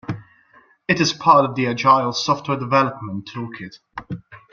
It 0.87 0.99
is 0.99 1.13
part 1.13 1.45
of 1.45 1.53
the 1.53 1.67
agile 1.67 2.11
software 2.11 2.57
development 2.57 3.27
tool 3.27 3.51
kit. 3.51 3.75